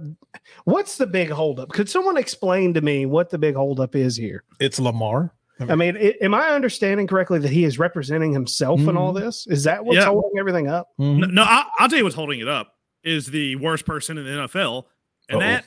[0.66, 1.70] what's the big holdup.
[1.70, 4.44] Could someone explain to me what the big holdup is here?
[4.60, 5.34] It's Lamar.
[5.60, 9.48] I mean, i am I understanding correctly that he is representing himself in all this?
[9.48, 10.06] Is that what's Yeah.
[10.06, 10.90] holding everything up?
[11.00, 11.20] Mhm.
[11.20, 14.26] No, no I, I'll tell you what's holding it up is the worst person in
[14.26, 14.86] the NFL,
[15.30, 15.48] and Uh-oh.
[15.48, 15.66] that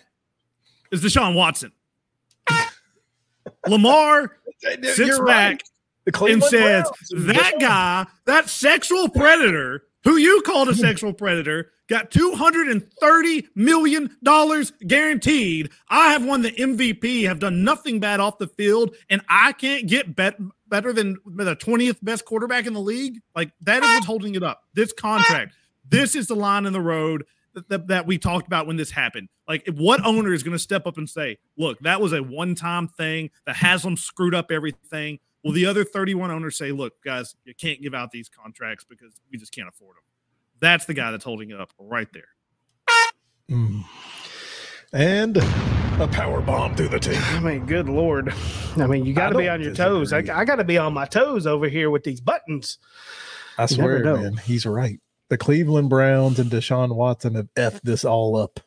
[0.91, 1.73] is Deshaun Watson.
[3.67, 4.37] Lamar
[4.83, 5.63] sits You're back
[6.17, 6.31] right.
[6.31, 7.27] And says, Browns.
[7.27, 12.91] "That guy, that sexual predator, who you called a sexual predator, got two hundred and
[13.01, 15.71] thirty million dollars guaranteed.
[15.89, 19.87] I have won the MVP, have done nothing bad off the field, and I can't
[19.87, 23.21] get bet- better than the twentieth best quarterback in the league.
[23.35, 24.63] Like that is what's holding it up.
[24.75, 25.55] This contract,
[25.89, 27.25] this is the line in the road."
[27.55, 29.29] that- That, that we talked about when this happened.
[29.49, 32.55] Like, what owner is going to step up and say, look, that was a one
[32.55, 35.19] time thing the Haslam screwed up everything?
[35.43, 39.15] Will the other 31 owners say, look, guys, you can't give out these contracts because
[39.33, 40.03] we just can't afford them?
[40.61, 42.29] That's the guy that's holding it up right there.
[43.51, 43.85] Mm.
[44.93, 47.21] And a power bomb through the team.
[47.21, 48.33] I mean, good lord.
[48.77, 50.13] I mean, you got to be on your toes.
[50.13, 50.19] I.
[50.19, 52.79] I got to be on my toes over here with these buttons.
[53.59, 54.17] I You never swear, know.
[54.23, 55.01] man, he's right.
[55.29, 58.61] The Cleveland Browns and Deshaun Watson have effed this all up.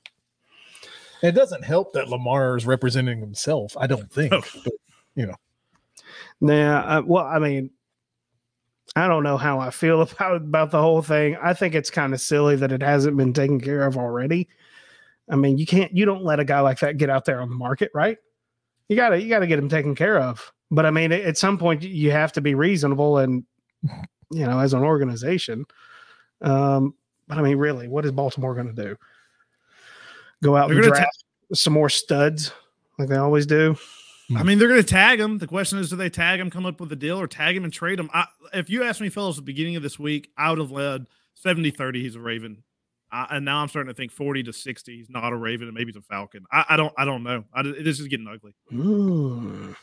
[1.23, 3.75] It doesn't help that Lamar is representing himself.
[3.77, 4.31] I don't think.
[4.31, 4.41] No.
[4.63, 4.73] But
[6.39, 7.69] Now, uh, well, I mean,
[8.95, 11.37] I don't know how I feel about about the whole thing.
[11.41, 14.49] I think it's kind of silly that it hasn't been taken care of already.
[15.29, 17.49] I mean, you can't, you don't let a guy like that get out there on
[17.49, 18.17] the market, right?
[18.89, 20.51] You gotta, you gotta get him taken care of.
[20.71, 23.45] But I mean, at some point, you have to be reasonable, and
[24.31, 25.65] you know, as an organization.
[26.41, 26.95] Um,
[27.27, 28.97] but I mean, really, what is Baltimore going to do?
[30.43, 31.23] Go out They're and gonna draft
[31.53, 32.51] some more studs
[32.97, 33.75] like they always do?
[34.37, 35.37] I mean, they're going to tag him.
[35.37, 37.63] The question is, do they tag him, come up with a deal, or tag him
[37.63, 38.09] and trade him?
[38.13, 40.71] I, if you asked me, fellas, at the beginning of this week, I would have
[40.71, 42.01] led 70 30.
[42.01, 42.63] He's a Raven.
[43.11, 44.95] I, and now I'm starting to think 40 to 60.
[44.95, 46.45] He's not a Raven, and maybe it's a Falcon.
[46.51, 47.43] I, I don't I don't know.
[47.53, 48.53] I, this is getting ugly.
[48.71, 49.75] Mm.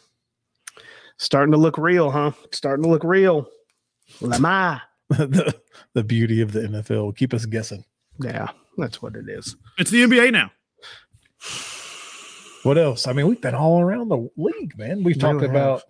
[1.18, 2.32] Starting to look real, huh?
[2.52, 3.48] Starting to look real.
[4.20, 4.82] Lamar.
[5.08, 5.54] the,
[5.94, 7.82] the beauty of the NFL keep us guessing.
[8.20, 9.56] Yeah, that's what it is.
[9.78, 10.50] It's the NBA now.
[12.68, 13.06] What else?
[13.06, 15.02] I mean, we've been all around the league, man.
[15.02, 15.56] We've talked really have.
[15.56, 15.82] about.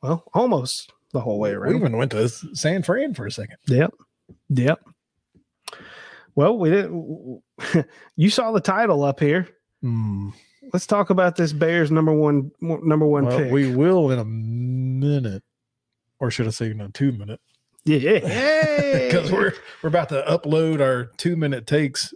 [0.00, 1.72] Well, almost the whole way around.
[1.72, 3.56] We even went to San Fran for a second.
[3.66, 3.94] Yep.
[4.50, 4.78] Yep.
[6.36, 7.42] Well, we didn't.
[8.16, 9.48] you saw the title up here.
[9.82, 10.28] Hmm.
[10.72, 13.52] Let's talk about this Bears number one number one Well, pick.
[13.52, 15.42] we will in a minute,
[16.20, 17.40] or should I say in a two minute?
[17.84, 22.14] yeah, yeah Because we're we're about to upload our two minute takes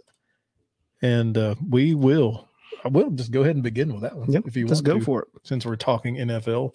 [1.01, 2.48] and uh, we will.
[2.83, 4.31] I will just go ahead and begin with that one.
[4.31, 5.27] Yep, if you let's want go to, for it.
[5.43, 6.73] since we're talking NFL.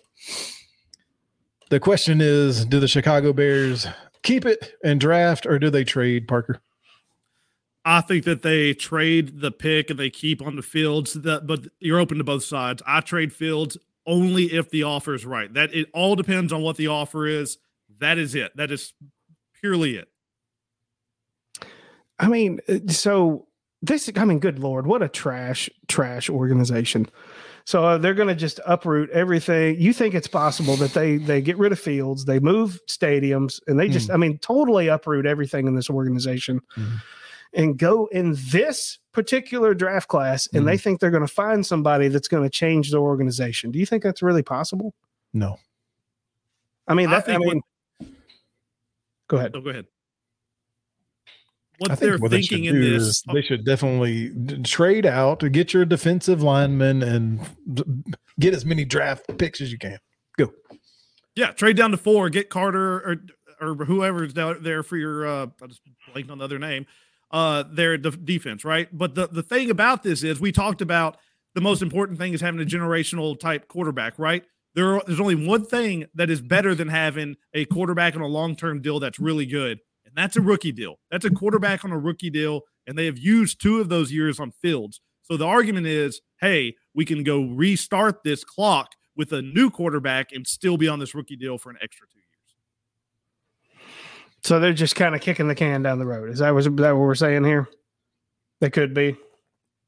[1.70, 3.86] The question is: Do the Chicago Bears
[4.22, 6.60] keep it and draft, or do they trade Parker?
[7.84, 11.12] I think that they trade the pick and they keep on the fields.
[11.14, 12.82] That, but you're open to both sides.
[12.86, 15.52] I trade Fields only if the offer is right.
[15.52, 17.58] That it all depends on what the offer is.
[17.98, 18.56] That is it.
[18.56, 18.94] That is
[19.60, 20.08] purely it.
[22.18, 23.48] I mean, uh, so
[23.86, 27.06] this, I mean, good Lord, what a trash, trash organization.
[27.66, 29.80] So uh, they're going to just uproot everything.
[29.80, 33.78] You think it's possible that they they get rid of fields, they move stadiums, and
[33.80, 37.00] they just, I mean, totally uproot everything in this organization, Mhm.
[37.54, 42.08] and go in this particular draft class, and they think they're going to find somebody
[42.08, 43.70] that's going to change the organization.
[43.70, 44.92] Do you think that's really possible?
[45.32, 45.58] No.
[46.86, 48.14] I mean, I that, I, think what- mean,
[49.28, 49.52] go ahead.
[49.54, 49.86] So go ahead.
[51.78, 54.30] What I they're think what they thinking in this, is they should definitely
[54.62, 57.40] trade out to get your defensive linemen and
[58.38, 59.98] get as many draft picks as you can.
[60.38, 60.52] Go.
[61.34, 63.16] Yeah, trade down to four, get Carter or
[63.60, 65.26] or whoever's down there for your.
[65.26, 65.82] uh I just
[66.12, 66.86] blanked on the other name.
[67.30, 68.88] Uh, their de- defense, right?
[68.96, 71.16] But the the thing about this is, we talked about
[71.54, 74.44] the most important thing is having a generational type quarterback, right?
[74.74, 78.26] There, are, there's only one thing that is better than having a quarterback on a
[78.26, 79.80] long term deal that's really good,
[80.16, 80.96] that's a rookie deal.
[81.10, 84.38] That's a quarterback on a rookie deal, and they have used two of those years
[84.38, 85.00] on Fields.
[85.22, 90.32] So the argument is, hey, we can go restart this clock with a new quarterback
[90.32, 92.24] and still be on this rookie deal for an extra two years.
[94.42, 96.28] So they're just kind of kicking the can down the road.
[96.30, 97.68] Is that was that what we're saying here?
[98.60, 99.16] They could be.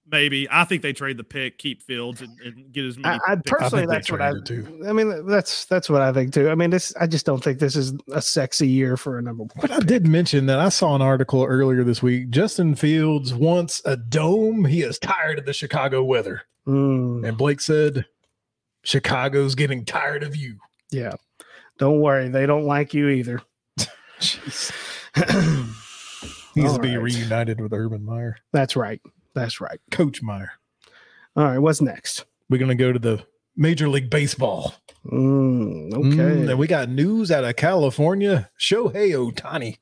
[0.09, 3.19] Maybe I think they trade the pick, keep Fields, and, and get as many.
[3.27, 4.31] I, I personally, think they that's what I.
[4.31, 4.85] traded too.
[4.89, 6.49] I mean, that's that's what I think too.
[6.49, 6.95] I mean, this.
[7.01, 9.51] I just don't think this is a sexy year for a number one.
[9.61, 12.31] But I did mention that I saw an article earlier this week.
[12.31, 14.65] Justin Fields wants a dome.
[14.65, 16.43] He is tired of the Chicago weather.
[16.69, 18.07] Mm, And Blake said,
[18.85, 20.59] Chicago's getting tired of you.
[20.91, 21.15] yeah,
[21.79, 23.41] don't worry, they don't like you either.
[24.21, 24.73] Jeez.
[26.55, 27.03] He needs All to be right.
[27.03, 29.01] reunited with Urban Meyer, That's right.
[29.37, 29.79] That's right.
[29.93, 30.51] Coach Meyer.
[31.37, 32.25] All right, what's next?
[32.49, 33.23] We're going to go to the
[33.55, 34.75] Major League Baseball.
[35.05, 38.51] Mm, Mm, okay, and we got news out of California.
[38.59, 39.77] Shohei Ohtani.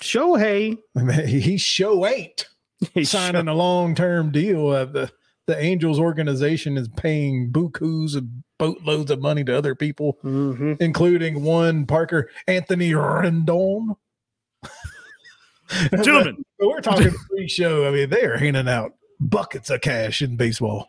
[0.00, 0.78] Shohei.
[1.26, 2.46] He show ain't
[2.94, 4.68] He's signing a long term deal.
[4.68, 5.10] Uh, the
[5.46, 8.24] the Angels organization is paying bukus of
[8.58, 13.96] boatloads of money to other people, hmm including one Parker Anthony Rendon.
[16.02, 17.86] Gentlemen, But we're talking pre-show.
[17.86, 20.88] I mean, they are handing out buckets of cash in baseball.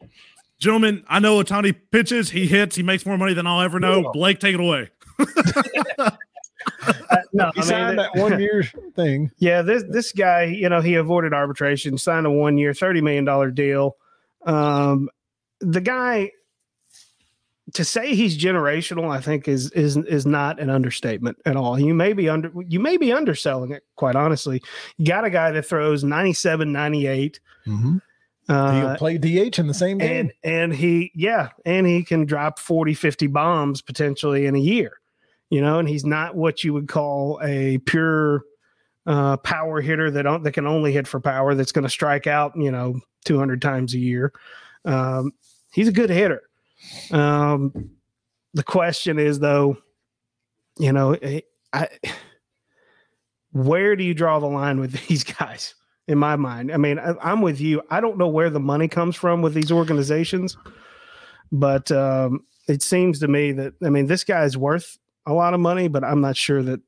[0.59, 4.01] gentlemen, I know Ohtani pitches, he hits, he makes more money than I'll ever know.
[4.01, 4.09] Yeah.
[4.13, 4.89] Blake, take it away.
[7.09, 8.63] Uh, no, He I mean, signed that- that one year
[8.95, 9.31] thing.
[9.37, 13.23] Yeah, this this guy, you know, he avoided arbitration, signed a one year, thirty million
[13.25, 13.95] dollar deal.
[14.45, 15.09] Um,
[15.61, 16.31] the guy
[17.73, 21.79] to say he's generational, I think is is is not an understatement at all.
[21.79, 24.61] You may be under you may be underselling it, quite honestly.
[24.97, 27.39] You got a guy that throws 97, 98.
[27.65, 27.97] Mm-hmm.
[28.47, 30.11] He'll Uh, play DH in the same game.
[30.19, 34.99] and and he yeah, and he can drop 40, 50 bombs potentially in a year.
[35.49, 38.43] You know, and he's not what you would call a pure
[39.07, 41.55] uh, power hitter that don't that can only hit for power.
[41.55, 44.31] That's going to strike out, you know, two hundred times a year.
[44.85, 45.31] Um,
[45.73, 46.43] he's a good hitter.
[47.11, 47.91] Um,
[48.53, 49.77] the question is though,
[50.77, 51.41] you know, eh,
[51.73, 51.87] I,
[53.51, 55.75] where do you draw the line with these guys?
[56.07, 57.81] In my mind, I mean, I, I'm with you.
[57.89, 60.55] I don't know where the money comes from with these organizations,
[61.51, 65.59] but um, it seems to me that I mean, this guy's worth a lot of
[65.59, 66.79] money, but I'm not sure that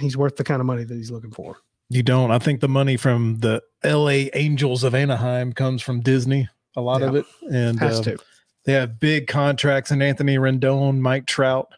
[0.00, 1.58] he's worth the kind of money that he's looking for.
[1.90, 2.30] You don't.
[2.30, 7.02] I think the money from the LA Angels of Anaheim comes from Disney, a lot
[7.02, 7.26] of it.
[7.50, 8.18] And Has uh, to.
[8.64, 11.68] They have big contracts in Anthony Rendon, Mike Trout.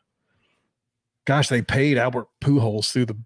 [1.24, 3.16] Gosh, they paid Albert Pujols through the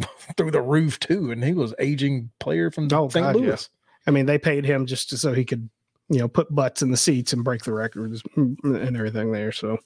[0.36, 3.22] through the roof too, and he was aging player from Oh, St.
[3.24, 3.46] God, yeah.
[3.48, 3.68] Louis.
[4.06, 5.68] I mean, they paid him just to, so he could,
[6.08, 9.50] you know, put butts in the seats and break the records and everything there.
[9.52, 9.78] So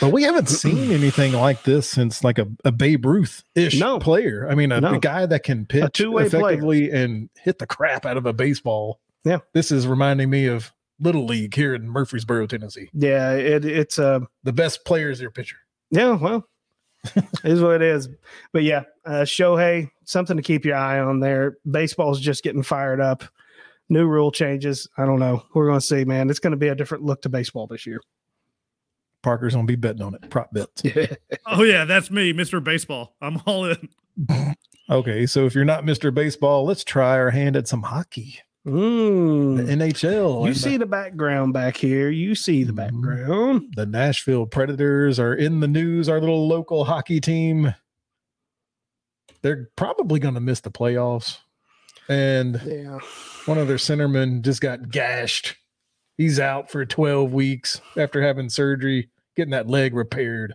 [0.00, 3.98] But we haven't seen anything like this since like a, a Babe Ruth ish No.
[3.98, 4.48] player.
[4.50, 4.94] I mean, a, No.
[4.94, 6.42] a guy that can pitch two-way player.
[6.42, 9.00] effectively and hit the crap out of a baseball.
[9.24, 9.38] Yeah.
[9.54, 12.88] This is reminding me of Little League here in Murfreesboro, Tennessee.
[12.92, 15.56] yeah, it, it's a The best player is your pitcher.
[15.90, 16.48] yeah, well,
[17.44, 18.08] is what it is.
[18.52, 21.58] But yeah, uh, Shohei, something to keep your eye on there.
[21.70, 23.24] Baseball's just getting fired up.
[23.88, 24.86] New rule changes.
[24.98, 25.42] I don't know.
[25.54, 26.28] We're going to see, man.
[26.28, 28.00] It's going to be a different look to baseball this year.
[29.22, 30.30] Parker's gonna be betting on it.
[30.30, 30.82] Prop bets.
[30.84, 31.06] Yeah.
[31.46, 32.62] Oh yeah, that's me, Mr.
[32.62, 33.16] Baseball.
[33.20, 33.88] I'm all in.
[34.90, 36.14] Okay, so if you're not Mr.
[36.14, 38.38] Baseball, let's try our hand at some hockey.
[38.66, 39.56] Mm.
[39.56, 40.46] the NHL.
[40.46, 42.10] You see the, the background back here.
[42.10, 42.76] You see the Mhm.
[42.76, 43.72] background.
[43.76, 46.08] the Nashville Predators are in the news.
[46.08, 47.74] Our little local hockey team.
[49.42, 51.38] They're probably going to miss the playoffs,
[52.08, 52.98] and Yeah.
[53.46, 55.56] one of their centermen just got gashed.
[56.16, 60.54] He's out for 12 weeks after having surgery, getting that leg repaired.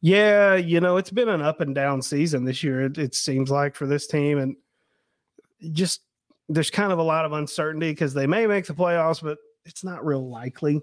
[0.00, 3.50] Yeah, you know, it's been an up and down season this year, it, it seems
[3.50, 4.38] like for this team.
[4.38, 4.56] And
[5.72, 6.00] just
[6.50, 9.84] there's kind of a lot of uncertainty because they may make the playoffs, but it's
[9.84, 10.80] not real likely.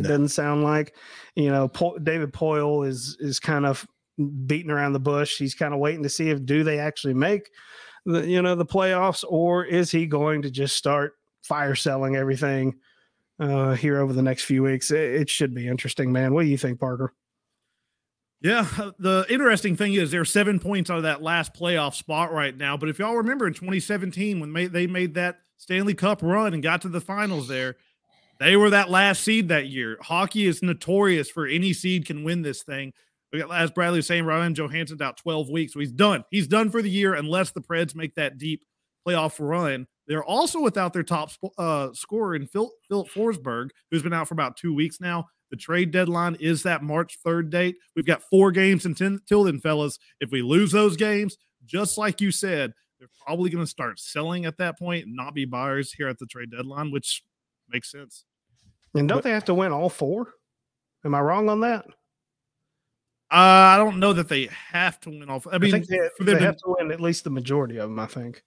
[0.00, 0.94] It doesn't sound like,
[1.34, 3.86] you know, po- David Poile is is kind of
[4.46, 5.38] beating around the bush.
[5.38, 7.50] He's kind of waiting to see if do they actually make
[8.04, 12.74] the you know the playoffs or is he going to just start fire selling everything
[13.40, 14.90] uh here over the next few weeks?
[14.90, 16.34] It, it should be interesting, man.
[16.34, 17.14] What do you think, Parker?
[18.40, 18.66] Yeah,
[18.98, 22.76] the interesting thing is they're seven points out of that last playoff spot right now.
[22.76, 26.82] But if y'all remember in 2017 when they, made that Stanley Cup run and got
[26.82, 27.76] to the finals there,
[28.38, 29.98] they were that last seed that year.
[30.00, 32.92] Hockey is notorious for any seed can win this thing.
[33.52, 36.24] As Bradley was saying, Ryan Johansen's out 12 weeks, so he's done.
[36.30, 38.64] He's done for the year unless the Preds make that deep
[39.06, 39.86] playoff run.
[40.06, 44.34] They're also without their top uh, scorer in Phil, Filip Forsberg, who's been out for
[44.34, 45.26] about two weeks now.
[45.50, 47.76] The trade deadline is that March 3rd date.
[47.96, 49.98] We've got four games until then, fellas.
[50.20, 54.44] If we lose those games, just like you said, they're probably going to start selling
[54.44, 57.22] at that point and not be buyers here at the trade deadline, which
[57.68, 58.24] makes sense.
[58.94, 60.34] And don't But- they have to win all four?
[61.04, 61.86] Am I wrong on that?
[63.30, 65.42] Uh, I don't know that they have to win all.
[65.52, 67.88] I I, mean, think they, they to- have to win at least the majority of
[67.90, 67.98] them.
[67.98, 68.42] I think.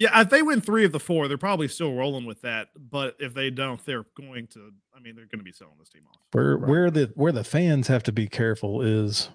[0.00, 2.68] Yeah, if they win three of the four, they're probably still rolling with that.
[2.74, 4.72] But if they don't, they're going to.
[4.96, 6.16] I mean, they're going to be selling this team off.
[6.32, 6.68] Where Right.
[6.68, 9.28] where the where the fans have to be careful is,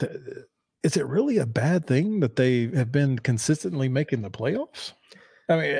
[0.00, 0.44] the,
[0.82, 4.92] is it really a bad thing that they have been consistently making the playoffs?
[5.48, 5.76] I mean,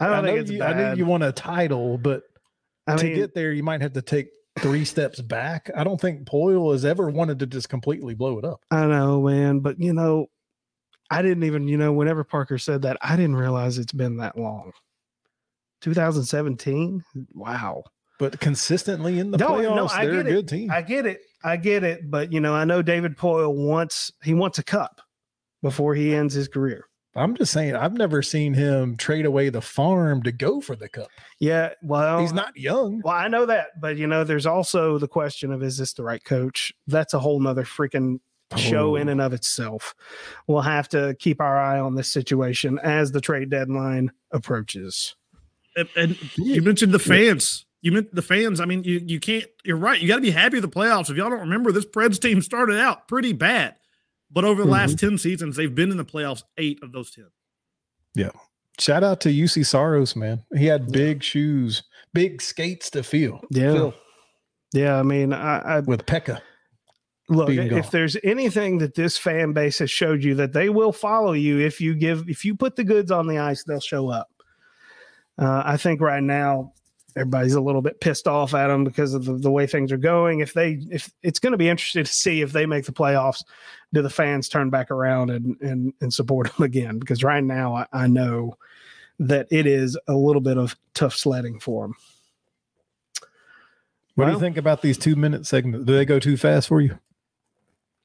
[0.00, 2.24] I don't know think it's you, I know you want a title, but
[2.88, 5.70] I to mean, get there, you might have to take three steps back.
[5.76, 8.60] I don't think Poile has ever wanted to just completely blow it up.
[8.72, 10.26] I know, man, but you know,
[11.10, 14.36] I didn't even, you know, whenever Parker said that, I didn't realize it's been that
[14.38, 14.72] long.
[15.80, 17.04] 2017.
[17.34, 17.84] Wow.
[18.18, 20.24] But consistently in the No, no, playoffs, I they're a it.
[20.24, 20.70] good team.
[20.70, 21.20] I get it.
[21.44, 22.10] I get it.
[22.10, 25.00] But you know, I know David Poile wants he wants a cup
[25.62, 26.84] before he ends his career.
[27.14, 30.88] I'm just saying, I've never seen him trade away the farm to go for the
[30.88, 31.08] cup.
[31.40, 31.70] Yeah.
[31.82, 33.00] Well, He's not young.
[33.04, 36.04] Well, I know that, but you know, there's also the question of is this the
[36.04, 36.72] right coach?
[36.86, 38.18] That's a whole nother freaking
[38.56, 39.12] show in Oh.
[39.12, 39.94] and of itself.
[40.46, 45.14] We'll have to keep our eye on this situation as the trade deadline approaches.
[45.76, 47.66] And, and you mentioned the fans.
[47.82, 48.60] You meant the fans.
[48.60, 49.44] I mean, you you can't.
[49.64, 50.00] You're right.
[50.00, 51.10] You got to be happy with the playoffs.
[51.10, 53.76] If y'all don't remember, this Preds team started out pretty bad,
[54.30, 55.10] but over the last mm-hmm.
[55.10, 57.26] ten seasons, they've been in the playoffs eight of those ten.
[58.14, 58.30] Yeah.
[58.80, 60.42] Shout out to Juuse Saros, man.
[60.56, 61.82] He had big shoes,
[62.14, 63.40] big skates to feel.
[63.50, 63.72] Yeah.
[63.72, 63.94] fill
[64.72, 66.40] Yeah, I mean, I, I with Pekka.
[67.28, 67.84] Look if gone.
[67.92, 71.80] there's anything that this fan base has showed you that they will follow you if
[71.80, 74.30] you give if you put the goods on the ice, they'll show up.
[75.38, 76.72] Uh, I think right now
[77.16, 79.98] everybody's a little bit pissed off at them because of the, the way things are
[79.98, 80.40] going.
[80.40, 83.44] If they if it's going to be interesting to see if they make the playoffs,
[83.92, 86.98] do the fans turn back around and and, and support them again?
[86.98, 88.56] Because right now I, I know
[89.20, 91.94] that it is a little bit of tough sledding for them.
[94.14, 95.86] What do you think about these two minute segments?
[95.86, 96.98] Do they go too fast for you?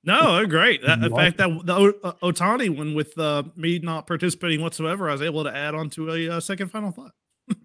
[0.04, 0.82] No, great.
[0.82, 5.10] That- In fact, that the O- uh, Ohtani one with uh, me not participating whatsoever,
[5.10, 7.12] I was able to add on to a uh, second final thought.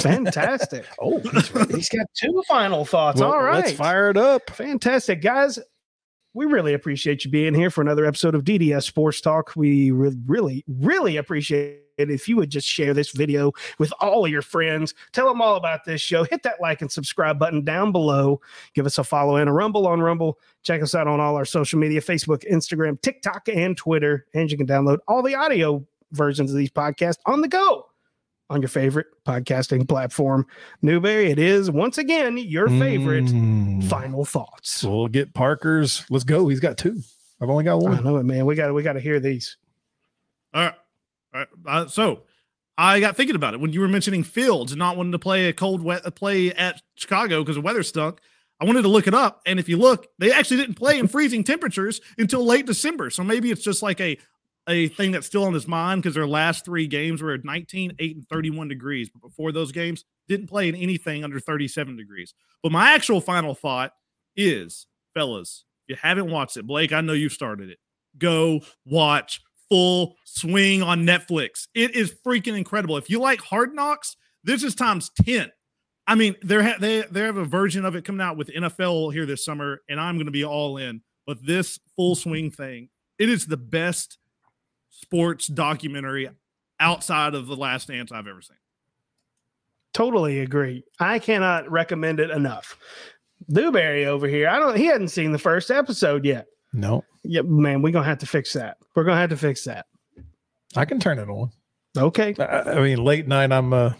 [0.00, 0.84] Fantastic.
[1.00, 1.74] Oh, he's ready.
[1.76, 3.20] He's got two final thoughts.
[3.20, 3.64] Well, All right.
[3.64, 4.50] Let's fire it up.
[4.50, 5.58] Fantastic, guys.
[6.34, 9.52] We really appreciate you being here for another episode of DDS Sports Talk.
[9.56, 14.24] We re- really, really appreciate it if you would just share this video with all
[14.24, 14.94] of your friends.
[15.12, 16.24] Tell them all about this show.
[16.24, 18.40] Hit that like and subscribe button down below.
[18.74, 20.38] Give us a follow and a rumble on Rumble.
[20.62, 24.26] Check us out on all our social media Facebook, Instagram, TikTok, and Twitter.
[24.34, 27.84] And you can download all the audio versions of these podcasts on the go
[28.50, 30.46] on your favorite podcasting platform.
[30.80, 33.84] Newberry, it is once again your favorite Mm.
[33.84, 34.82] final thoughts.
[34.82, 36.04] We'll get Parker's.
[36.08, 36.48] Let's go.
[36.48, 37.00] He's got two.
[37.42, 37.94] I've only got one.
[37.94, 38.46] I know it, man.
[38.46, 39.58] We got to we got to hear these.
[40.54, 40.74] All right.
[41.32, 41.48] Right.
[41.66, 42.22] Uh, so
[42.76, 45.52] I got thinking about it when you were mentioning Fields not wanting to play a
[45.52, 48.20] cold wet play at Chicago because the weather stunk.
[48.60, 51.06] I wanted to look it up, and if you look, they actually didn't play in
[51.06, 53.08] freezing temperatures until late December.
[53.10, 54.18] So maybe it's just like a
[54.68, 57.94] a thing that's still on his mind because their last three games were at 19,
[57.98, 59.08] 8, and 31 degrees.
[59.08, 62.34] But before those games, didn't play in anything under 37 degrees.
[62.62, 63.92] But my actual final thought
[64.36, 67.78] is, fellas, if you haven't watched it, Blake, I know you've started it.
[68.18, 71.68] Go watch full swing on Netflix.
[71.74, 72.96] It is freaking incredible.
[72.96, 75.50] If you like Hard Knocks, this is times 10.
[76.06, 79.12] I mean, they're ha- they they have a version of it coming out with NFL
[79.12, 81.02] here this summer, and I'm going to be all in.
[81.26, 82.88] But this full swing thing,
[83.18, 84.16] it is the best
[84.88, 86.30] sports documentary
[86.80, 88.56] outside of the Last Dance I've ever seen.
[89.92, 90.84] Totally agree.
[90.98, 92.78] I cannot recommend it enough.
[93.50, 94.76] Dewberry over here, I don't.
[94.76, 96.46] He hadn't seen the first episode yet.
[96.72, 98.76] No, Yeah, man, we're gonna have to fix that.
[98.94, 99.86] We're gonna have to fix that.
[100.76, 101.50] I can turn it on.
[101.96, 103.50] Okay, I, I mean, late night.
[103.52, 103.92] I'm uh,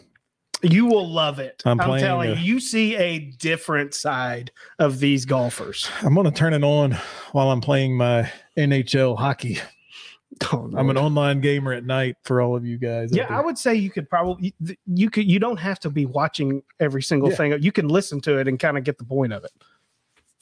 [0.63, 1.63] you will love it.
[1.65, 5.89] I'm I'm, telling you, you see a different side of these golfers.
[6.03, 6.93] I'm gonna turn it on
[7.33, 9.59] while I'm playing my NHL hockey.
[10.53, 13.11] Oh, I'm an online gamer at night for all of you guys.
[13.13, 14.55] Yeah, I would say you could probably
[14.87, 17.37] you could you don't have to be watching every single Yeah.
[17.37, 17.63] thing.
[17.63, 19.51] You can listen to it and kind of get the point of it.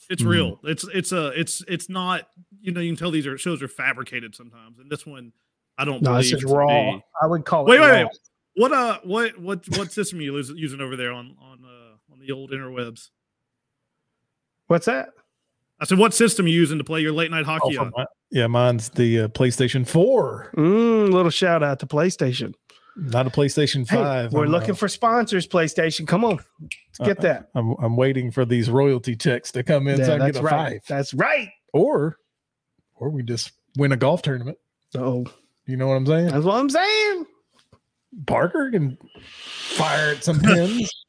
[0.09, 0.27] It's Mhm.
[0.29, 0.59] real.
[0.63, 2.27] It's it's a it's it's not.
[2.61, 5.33] You know, you can tell these are shows are fabricated sometimes, and this one,
[5.77, 6.01] I don't.
[6.01, 6.67] No, believe this is raw.
[6.67, 7.03] be.
[7.21, 7.81] I would call Wait, it.
[7.81, 7.95] wait, raw.
[8.03, 8.07] wait.
[8.55, 12.19] What uh, what what what system are you using over there on on uh on
[12.19, 13.09] the old interwebs?
[14.67, 15.09] What's that?
[15.79, 17.81] I said, what system are you using to play your late night Oh, hockey for
[17.83, 17.91] on?
[17.95, 22.55] my- yeah, mine's the uh, PlayStation 4, Mm, little shout out to PlayStation.
[22.97, 24.33] Not a PlayStation Hey, 5.
[24.33, 25.47] we're I'm, looking uh, for sponsors.
[25.47, 27.49] PlayStation, come on, let's get uh, that.
[27.55, 30.37] I'm, I'm waiting for these royalty checks to come in so I Yeah, can that's
[30.37, 30.71] get a right.
[30.73, 30.81] five.
[30.87, 31.49] That's right.
[31.73, 32.17] Or,
[32.95, 34.57] or we just win a golf tournament.
[34.91, 35.25] So
[35.65, 36.27] You know what I'm saying?
[36.29, 37.25] that's what I'm saying.
[38.25, 38.97] Parker can
[39.75, 40.91] fire at some pins.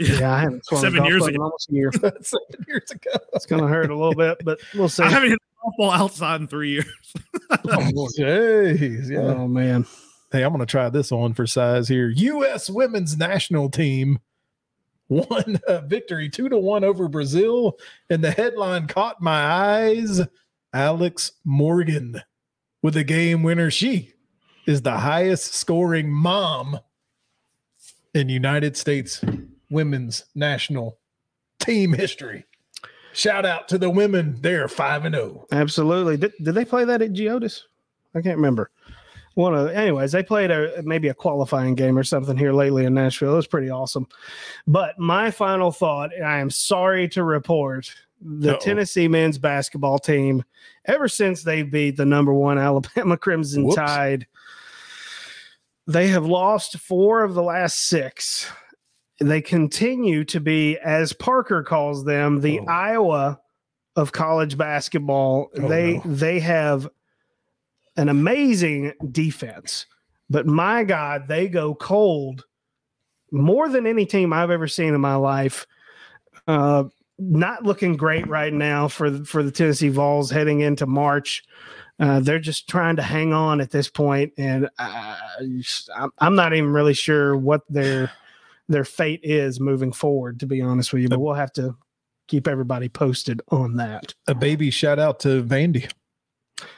[0.00, 1.36] Yeah, I haven't swung a Seven golf years club ago.
[1.36, 1.92] in almost a year.
[2.02, 3.10] seven years ago.
[3.32, 5.04] It's gonna hurt a little bit, but we'll see.
[5.04, 6.86] I haven't hit a golf ball outside in three years.
[7.52, 9.20] Oh, jeez, yeah.
[9.20, 9.86] Oh man.
[10.34, 12.08] Hey, I'm going to try this on for size here.
[12.08, 12.68] U.S.
[12.68, 14.18] women's national team
[15.08, 17.78] won a victory two to one over Brazil,
[18.10, 20.22] and the headline caught my eyes.
[20.72, 22.20] Alex Morgan
[22.82, 23.70] with a game winner.
[23.70, 24.12] She
[24.66, 26.80] is the highest scoring mom
[28.12, 29.24] in United States
[29.70, 30.98] women's national
[31.60, 32.44] team history.
[33.12, 34.38] Shout out to the women.
[34.40, 35.46] They're 5 and oh.
[35.52, 35.62] 0.
[35.62, 36.16] Absolutely.
[36.16, 37.60] Did, did they play that at Geodis?
[38.16, 38.72] I can't remember.
[39.34, 42.94] One of anyways, they played a maybe a qualifying game or something here lately in
[42.94, 43.32] Nashville.
[43.32, 44.06] It was pretty awesome.
[44.66, 48.58] But my final thought, and I am sorry to report, the Uh-oh.
[48.60, 50.44] Tennessee men's basketball team,
[50.86, 53.76] ever since they beat the number one Alabama Crimson Whoops.
[53.76, 54.26] Tide,
[55.86, 58.50] they have lost four of the last six.
[59.20, 62.64] They continue to be, as Parker calls them, the Oh.
[62.66, 63.40] Iowa
[63.96, 65.50] of college basketball.
[65.56, 66.14] Oh, they no.
[66.14, 66.88] they have
[67.96, 69.86] an amazing defense,
[70.30, 72.44] but my God, they go cold
[73.32, 75.66] more than any team I've ever seen in my life.
[76.46, 76.84] Uh,
[77.18, 81.44] not looking great right now for the- for the Tennessee Vols heading into March.
[82.00, 86.72] Uh, they're just trying to hang on at this point, and I'm, I'm not even
[86.72, 88.10] really sure what their
[88.68, 90.40] their fate is moving forward.
[90.40, 91.76] To be honest with you, but we'll have to
[92.26, 94.14] keep everybody posted on that.
[94.26, 95.88] A baby shout out to Vandy.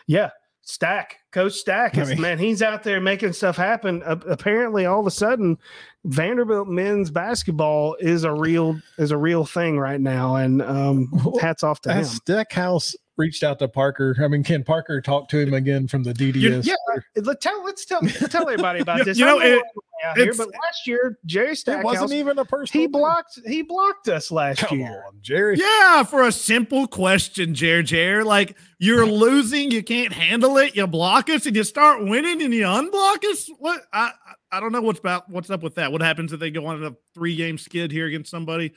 [0.07, 0.31] Yeah,
[0.69, 4.03] Stack, Coach Stack, I mean- man, he's out there making stuff happen.
[4.03, 5.57] Uh, apparently, all of a sudden,
[6.05, 11.09] Vanderbilt men's basketball is a real is a real thing right now, and um,
[11.41, 11.99] hats off to him.
[11.99, 14.17] Has Stackhouse reached out to Parker?
[14.21, 16.67] I mean, can Parker talk to him again from the DDS?
[16.67, 16.75] yeah,
[17.23, 19.19] Let tell let's tell tell everybody about You- this.
[19.19, 22.45] you know, know it- we're out here, but last year Jerry Stackhouse wasn't even a
[22.45, 22.79] person.
[22.79, 22.93] he thing.
[22.93, 25.05] blocked he blocked us last Come year.
[25.07, 25.57] on, Jerry.
[25.59, 28.25] Yeah, for a simple question, Jer Jer.
[28.25, 32.53] Like you're losing, you can't handle it, you block us, and you start winning, and
[32.55, 33.49] you unblock us.
[33.59, 33.83] What?
[33.93, 35.91] I I- I don't know what's about what's up with that.
[35.91, 38.73] What happens if they go on a three game skid here against somebody?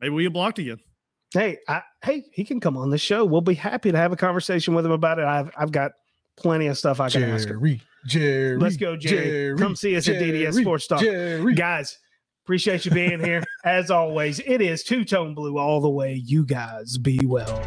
[0.00, 0.78] Maybe we get blocked again.
[1.34, 3.24] Hey, I, hey, he can come on the show.
[3.26, 5.26] We'll be happy to have a conversation with him about it.
[5.26, 5.92] I've I've got
[6.38, 7.60] plenty of stuff I can ask him.
[8.06, 8.58] Jerry, Jerry.
[8.58, 9.56] Let's go, Jerry.
[9.56, 11.00] Come see us at DDS Jerry, Sports Talk.
[11.00, 11.54] Jerry.
[11.54, 11.98] Guys,
[12.44, 13.42] appreciate you being here.
[13.64, 16.14] As always, it is two tone blue all the way.
[16.14, 17.62] You guys be well.